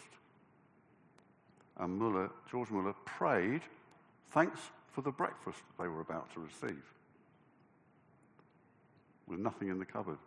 [1.78, 3.62] And Muller, George Muller prayed,
[4.32, 4.60] thanks
[4.94, 6.82] for the breakfast they were about to receive.
[9.26, 10.18] with nothing in the cupboard.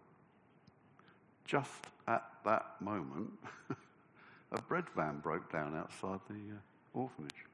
[1.46, 3.32] Just at that moment,
[4.52, 7.46] a bread van broke down outside the uh, orphanage.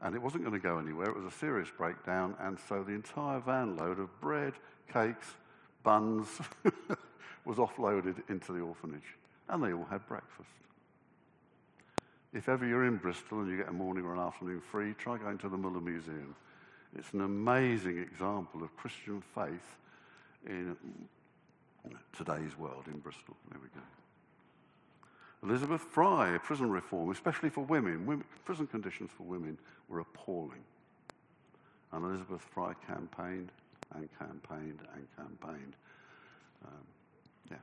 [0.00, 1.06] And it wasn't going to go anywhere.
[1.10, 2.34] It was a serious breakdown.
[2.40, 4.54] And so the entire van load of bread,
[4.90, 5.34] cakes,
[5.82, 6.28] buns
[7.44, 9.16] was offloaded into the orphanage.
[9.50, 10.48] And they all had breakfast.
[12.32, 15.18] If ever you're in Bristol and you get a morning or an afternoon free, try
[15.18, 16.36] going to the Muller Museum.
[16.96, 19.76] It's an amazing example of Christian faith
[20.46, 20.76] in
[22.12, 23.36] today's world in Bristol.
[23.50, 23.84] There we go.
[25.42, 28.06] Elizabeth Fry, prison reform, especially for women.
[28.06, 28.24] women.
[28.44, 30.62] Prison conditions for women were appalling.
[31.92, 33.50] And Elizabeth Fry campaigned
[33.94, 35.74] and campaigned and campaigned.
[36.64, 36.84] Um,
[37.50, 37.56] yeah.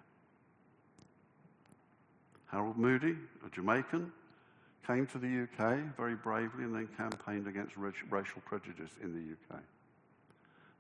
[2.47, 4.11] Harold Moody, a Jamaican,
[4.87, 9.61] came to the UK very bravely and then campaigned against racial prejudice in the UK.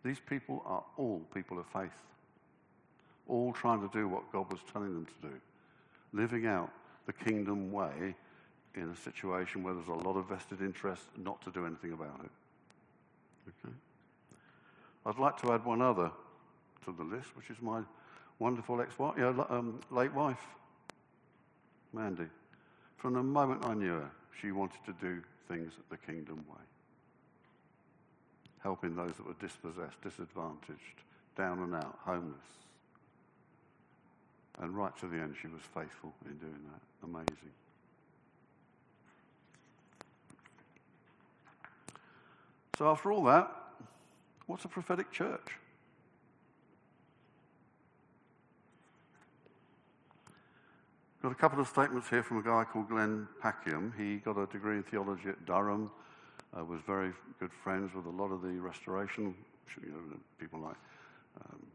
[0.03, 1.91] These people are all people of faith,
[3.27, 5.33] all trying to do what God was telling them to do,
[6.13, 6.71] living out
[7.05, 8.15] the kingdom way
[8.75, 12.21] in a situation where there's a lot of vested interest not to do anything about
[12.23, 12.31] it.
[13.65, 13.75] Okay?
[15.05, 16.11] I'd like to add one other
[16.85, 17.81] to the list, which is my
[18.39, 19.17] wonderful ex-wife,
[19.49, 20.45] um, late wife,
[21.91, 22.27] Mandy.
[22.97, 26.61] From the moment I knew her, she wanted to do things the kingdom way.
[28.59, 31.01] Helping those that were dispossessed, disadvantaged,
[31.37, 32.33] down and out, homeless.
[34.59, 37.07] And right to the end, she was faithful in doing that.
[37.07, 37.53] Amazing.
[42.77, 43.51] So, after all that,
[44.47, 45.57] what's a prophetic church?
[51.27, 53.91] Got a couple of statements here from a guy called Glenn Packiam.
[53.97, 55.91] He got a degree in theology at Durham,
[56.57, 59.35] uh, was very good friends with a lot of the restoration
[59.83, 60.77] you know, people like,
[61.41, 61.67] um,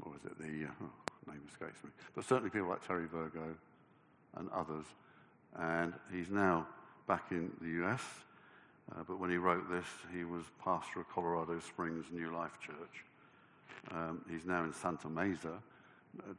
[0.00, 3.54] what was it, the uh, oh, name escapes me, but certainly people like Terry Virgo
[4.38, 4.86] and others.
[5.58, 6.66] And he's now
[7.06, 8.00] back in the US.
[8.90, 9.84] Uh, but when he wrote this,
[10.16, 13.04] he was pastor of Colorado Springs New Life Church.
[13.90, 15.58] Um, he's now in Santa Mesa,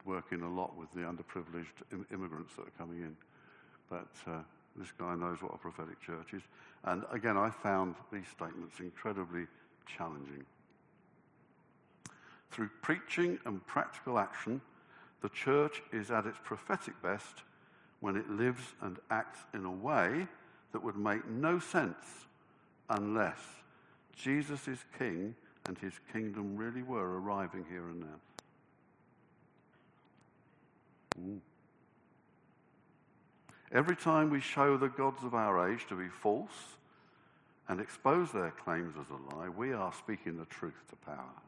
[0.04, 3.16] working a lot with the underprivileged Im- immigrants that are coming in.
[3.90, 4.40] But uh,
[4.76, 6.42] this guy knows what a prophetic church is.
[6.84, 9.46] And again, I found these statements incredibly
[9.86, 10.44] challenging.
[12.50, 14.60] Through preaching and practical action,
[15.20, 17.42] the church is at its prophetic best
[18.00, 20.26] when it lives and acts in a way
[20.72, 22.26] that would make no sense
[22.90, 23.38] unless
[24.16, 25.34] Jesus is king
[25.66, 28.06] and his kingdom really were arriving here and now.
[33.72, 36.76] Every time we show the gods of our age to be false
[37.68, 41.42] and expose their claims as a lie, we are speaking the truth to power.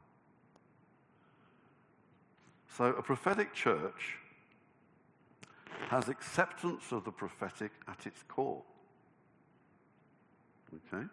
[2.76, 4.18] So, a prophetic church
[5.88, 8.62] has acceptance of the prophetic at its core.
[10.92, 11.04] Okay?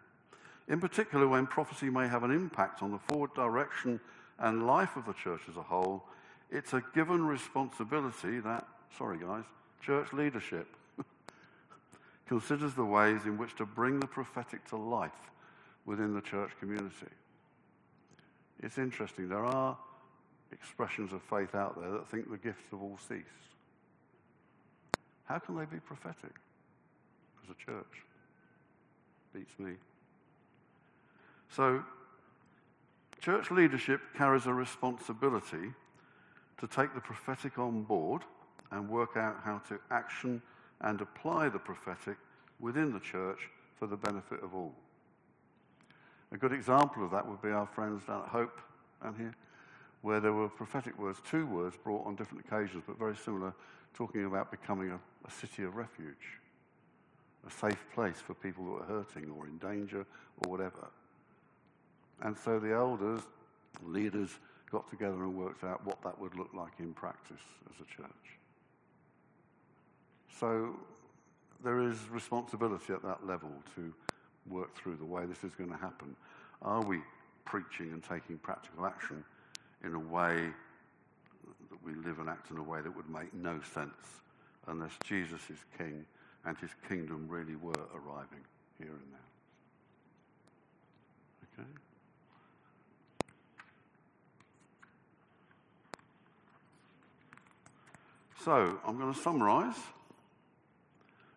[0.68, 3.98] In particular, when prophecy may have an impact on the forward direction
[4.38, 6.04] and life of the church as a whole,
[6.50, 9.44] it's a given responsibility that, sorry guys,
[9.82, 10.66] church leadership
[12.26, 15.12] considers the ways in which to bring the prophetic to life
[15.84, 17.06] within the church community.
[18.62, 19.76] It's interesting, there are
[20.52, 23.24] expressions of faith out there that think the gifts have all ceased.
[25.24, 26.34] How can they be prophetic
[27.44, 28.02] as a church?
[29.34, 29.72] Beats me.
[31.50, 31.82] So,
[33.20, 35.72] church leadership carries a responsibility
[36.58, 38.22] to take the prophetic on board
[38.70, 40.42] and work out how to action
[40.80, 42.16] and apply the prophetic
[42.60, 44.74] within the church for the benefit of all.
[46.32, 48.60] A good example of that would be our friends down at Hope
[49.02, 49.34] and here,
[50.02, 53.54] where there were prophetic words, two words brought on different occasions, but very similar,
[53.94, 56.38] talking about becoming a, a city of refuge,
[57.46, 60.04] a safe place for people who are hurting or in danger
[60.44, 60.88] or whatever.
[62.20, 63.22] And so the elders,
[63.82, 64.30] leaders,
[64.70, 68.38] got together and worked out what that would look like in practice as a church.
[70.38, 70.76] So
[71.62, 73.92] there is responsibility at that level to
[74.48, 76.14] work through the way this is going to happen.
[76.62, 77.00] Are we
[77.44, 79.24] preaching and taking practical action
[79.84, 80.50] in a way
[81.70, 84.22] that we live and act in a way that would make no sense
[84.66, 86.04] unless Jesus is king
[86.44, 88.44] and his kingdom really were arriving
[88.78, 89.18] here and now?
[91.62, 91.68] Okay?
[98.48, 99.76] So I'm going to summarize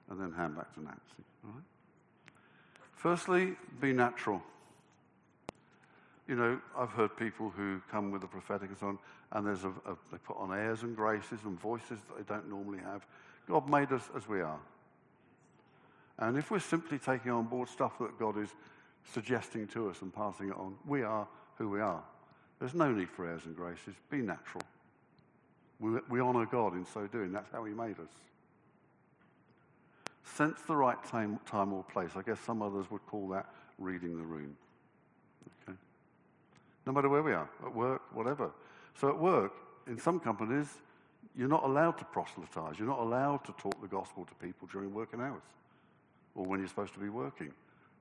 [0.09, 1.01] and then hand back to Nancy.
[2.95, 4.41] Firstly, be natural.
[6.25, 8.99] You know, I've heard people who come with the prophetic and so on,
[9.33, 12.49] and there's a, a, they put on airs and graces and voices that they don't
[12.49, 13.05] normally have.
[13.45, 14.61] God made us as we are.
[16.17, 18.51] And if we're simply taking on board stuff that God is
[19.11, 22.03] suggesting to us and passing it on, we are who we are.
[22.61, 23.95] There's no need for airs and graces.
[24.09, 24.63] Be natural.
[25.81, 27.33] We, we honour God in so doing.
[27.33, 28.13] That's how He made us.
[30.23, 32.11] Sense the right time, time or place.
[32.15, 33.47] I guess some others would call that
[33.79, 34.55] reading the room.
[35.67, 35.77] Okay?
[36.85, 38.51] No matter where we are, at work, whatever.
[38.93, 39.53] So at work,
[39.87, 40.67] in some companies,
[41.35, 42.77] you're not allowed to proselytize.
[42.77, 45.41] You're not allowed to talk the gospel to people during working hours
[46.35, 47.51] or when you're supposed to be working.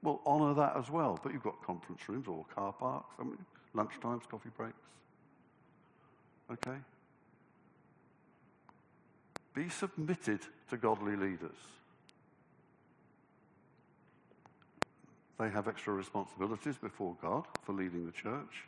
[0.03, 1.19] Well, honour that as well.
[1.23, 3.39] But you've got conference rooms or car parks, I mean,
[3.75, 4.75] lunchtimes, coffee breaks.
[6.53, 6.79] Okay?
[9.55, 10.41] Be submitted
[10.71, 11.57] to godly leaders.
[15.39, 18.67] They have extra responsibilities before God for leading the church.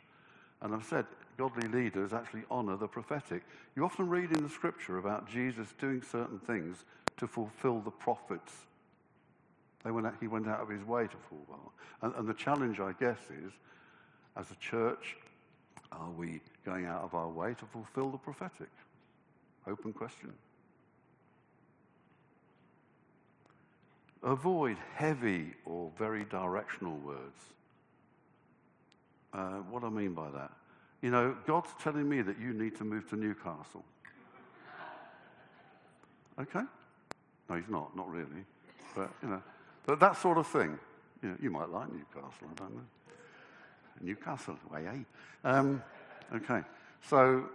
[0.61, 1.05] And I've said,
[1.37, 3.43] godly leaders actually honour the prophetic.
[3.75, 6.83] You often read in the scripture about Jesus doing certain things
[7.17, 8.53] to fulfill the prophets.
[9.83, 11.73] They went out, he went out of his way to fulfill.
[12.01, 13.51] And, and the challenge, I guess, is
[14.35, 15.17] as a church,
[15.91, 18.69] are we going out of our way to fulfill the prophetic?
[19.67, 20.33] Open question.
[24.23, 27.41] Avoid heavy or very directional words.
[29.33, 30.51] Uh, what do I mean by that?
[31.01, 33.83] You know, God's telling me that you need to move to Newcastle.
[36.39, 36.61] Okay?
[37.49, 38.45] No, he's not, not really.
[38.95, 39.41] But, you know,
[39.85, 40.79] but that sort of thing.
[41.21, 42.81] You, know, you might like Newcastle, I don't know.
[44.01, 45.49] Newcastle, way, eh?
[45.49, 45.83] Um,
[46.33, 46.61] okay.
[47.09, 47.49] So,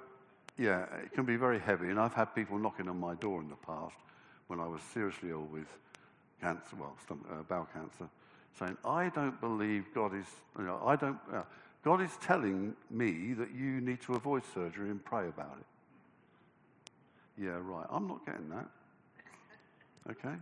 [0.59, 1.89] yeah, it can be very heavy.
[1.89, 3.97] And I've had people knocking on my door in the past
[4.49, 5.67] when I was seriously ill with
[6.41, 8.09] cancer, well, stomach, uh, bowel cancer,
[8.59, 10.27] saying, I don't believe God is,
[10.59, 11.43] you know, I don't, uh,
[11.85, 15.67] God is telling me that you need to avoid surgery and pray about it.
[17.43, 17.87] Yeah, right.
[17.91, 18.67] I'm not getting that.
[20.11, 20.35] Okay?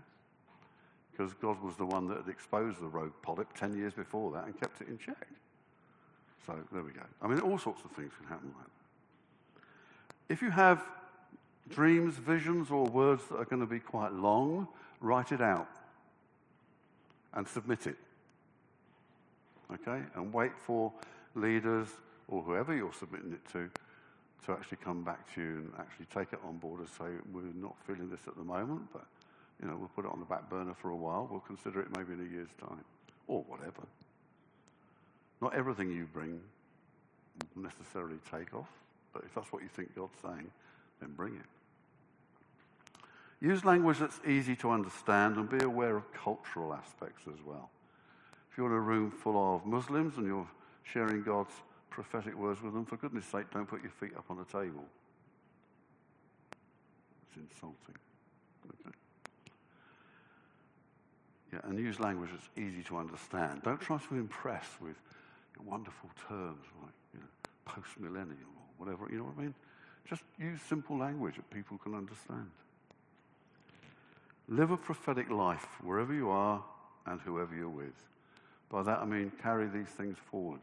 [1.13, 4.47] Because God was the one that had exposed the rogue polyp 10 years before that
[4.47, 5.27] and kept it in check.
[6.47, 7.03] So there we go.
[7.21, 10.33] I mean, all sorts of things can happen like that.
[10.33, 10.83] If you have
[11.69, 14.69] dreams, visions, or words that are going to be quite long,
[15.01, 15.69] write it out
[17.37, 17.97] and submit it.
[19.73, 20.03] Okay?
[20.17, 20.93] And wait for
[21.35, 21.89] leaders
[22.29, 23.71] or whoever you're submitting it to
[24.47, 27.43] to actually come back to you and actually take it on board and say, we're
[27.55, 29.05] not feeling this at the moment, but
[29.61, 31.27] you know, we'll put it on the back burner for a while.
[31.29, 32.85] We'll consider it maybe in a year's time
[33.27, 33.83] or whatever.
[35.41, 36.41] Not everything you bring
[37.55, 38.69] will necessarily take off,
[39.13, 40.51] but if that's what you think God's saying,
[41.01, 41.47] then bring it.
[43.41, 47.71] Use language that's easy to understand and be aware of cultural aspects as well.
[48.51, 50.49] If you're in a room full of Muslims and you're
[50.85, 51.53] sharing God's
[51.91, 54.85] prophetic words with them, for goodness sake, don't put your feet up on the table.
[57.29, 57.97] It's insulting.
[58.87, 58.97] Okay.
[61.53, 63.63] Yeah, and use language that's easy to understand.
[63.63, 64.97] Don't try to impress with
[65.65, 67.27] wonderful terms like you know,
[67.65, 69.09] post-millennial or whatever.
[69.11, 69.55] You know what I mean?
[70.09, 72.51] Just use simple language that people can understand.
[74.49, 76.63] Live a prophetic life wherever you are
[77.07, 77.95] and whoever you're with.
[78.69, 80.61] By that I mean carry these things forward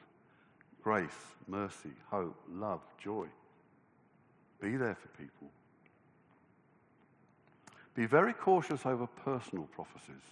[0.84, 1.10] grace,
[1.48, 3.26] mercy, hope, love, joy.
[4.62, 5.48] Be there for people.
[7.96, 10.24] Be very cautious over personal prophecies,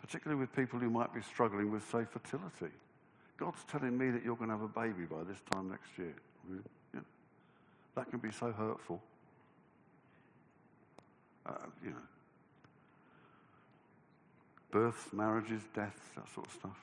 [0.00, 2.72] particularly with people who might be struggling with, say, fertility.
[3.38, 6.14] God's telling me that you're going to have a baby by this time next year.
[7.96, 9.02] That can be so hurtful.
[11.46, 11.96] Uh, you know,
[14.70, 16.78] births, marriages, deaths, that sort of stuff.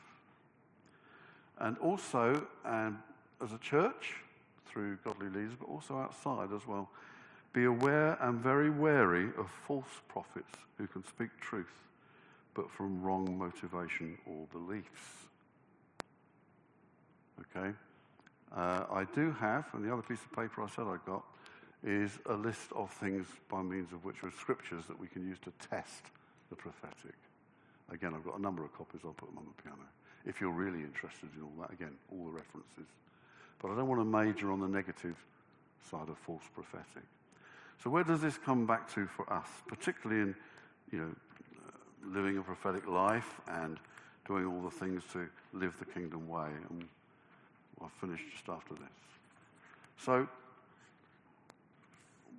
[1.59, 2.99] And also, um,
[3.43, 4.15] as a church,
[4.67, 6.89] through godly leaders, but also outside as well,
[7.53, 11.87] be aware and very wary of false prophets who can speak truth,
[12.53, 15.27] but from wrong motivation or beliefs.
[17.55, 17.73] Okay?
[18.55, 21.23] Uh, I do have, and the other piece of paper I said I got,
[21.83, 25.37] is a list of things by means of which are scriptures that we can use
[25.39, 26.03] to test
[26.49, 27.15] the prophetic.
[27.91, 29.83] Again, I've got a number of copies, I'll put them on the piano
[30.25, 31.71] if you're really interested in all that.
[31.71, 32.91] Again, all the references.
[33.61, 35.15] But I don't want to major on the negative
[35.89, 37.03] side of false prophetic.
[37.81, 40.35] So where does this come back to for us, particularly in,
[40.91, 41.15] you know,
[41.55, 43.79] uh, living a prophetic life and
[44.27, 46.49] doing all the things to live the kingdom way?
[46.69, 46.87] And
[47.81, 48.89] I'll finish just after this.
[50.03, 50.27] So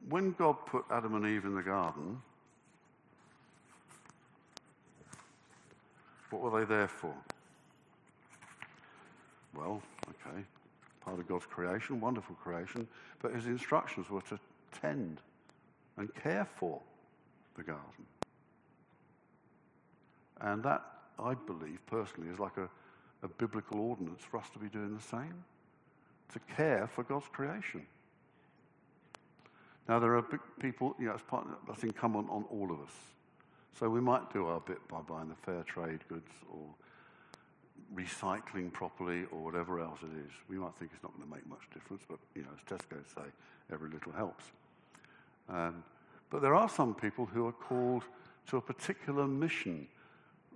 [0.09, 2.21] when God put Adam and Eve in the garden,
[6.31, 7.15] what were they there for?
[9.55, 10.45] Well, okay,
[11.01, 12.87] part of God's creation, wonderful creation,
[13.21, 14.39] but his instructions were to
[14.81, 15.21] tend
[15.97, 16.81] and care for
[17.57, 18.07] the garden.
[20.41, 20.85] And that,
[21.19, 22.69] I believe personally, is like a,
[23.25, 25.45] a biblical ordinance for us to be doing the same
[26.33, 27.87] to care for God's creation.
[29.89, 30.25] Now, there are
[30.61, 32.93] people, you know, it's part, that's incumbent on all of us.
[33.79, 36.67] So we might do our bit by buying the fair trade goods or
[37.95, 40.33] recycling properly or whatever else it is.
[40.49, 42.97] We might think it's not going to make much difference, but, you know, as Tesco
[43.15, 43.29] say,
[43.73, 44.45] every little helps.
[45.49, 45.83] Um,
[46.31, 48.05] but there are some people who are called
[48.49, 49.87] to a particular mission.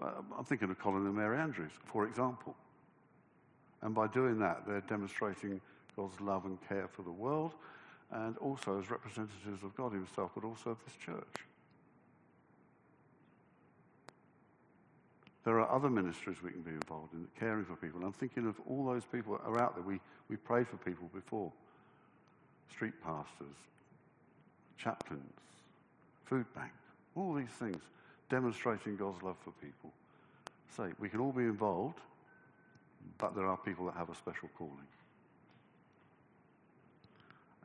[0.03, 2.55] Uh, I'm thinking of Colin and Mary Andrews, for example.
[3.83, 5.61] And by doing that, they're demonstrating
[5.97, 7.55] God's love and care for the world,
[8.11, 11.47] and also as representatives of God Himself, but also of this church.
[15.45, 18.05] There are other ministries we can be involved in, caring for people.
[18.05, 19.84] I'm thinking of all those people that are out there.
[19.84, 21.53] We, we prayed for people before
[22.70, 23.57] street pastors,
[24.78, 25.32] chaplains,
[26.24, 26.70] food bank,
[27.16, 27.82] all these things,
[28.30, 29.93] demonstrating God's love for people.
[30.76, 31.99] Say, so we can all be involved,
[33.18, 34.72] but there are people that have a special calling.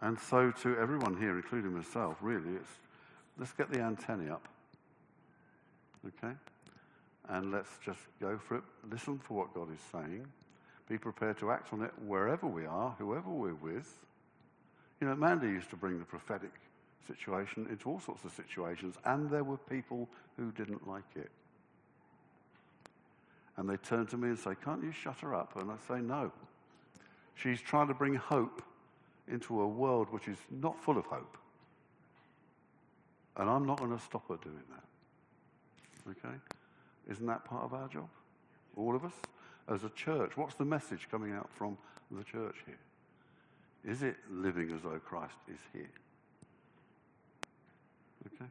[0.02, 2.70] And so, to everyone here, including myself, really, it's
[3.40, 4.48] let's get the antennae up.
[6.06, 6.34] Okay?
[7.30, 8.64] And let's just go for it.
[8.90, 10.26] Listen for what God is saying.
[10.88, 14.00] Be prepared to act on it wherever we are, whoever we're with.
[15.02, 16.52] You know, Mandy used to bring the prophetic
[17.06, 20.08] situation into all sorts of situations, and there were people
[20.38, 21.30] who didn't like it.
[23.58, 25.56] And they turn to me and say, Can't you shut her up?
[25.60, 26.32] And I say, No.
[27.36, 28.62] She's trying to bring hope
[29.28, 31.38] into a world which is not full of hope.
[33.36, 36.12] And I'm not going to stop her doing that.
[36.12, 36.36] Okay?
[37.10, 38.10] Isn't that part of our job?
[38.76, 39.14] All of us?
[39.68, 41.78] As a church, what's the message coming out from
[42.12, 42.78] the church here?
[43.86, 45.90] Is it living as though Christ is here?
[48.26, 48.50] Okay?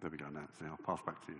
[0.00, 0.64] There we go, Nancy.
[0.66, 1.38] I'll pass back to you.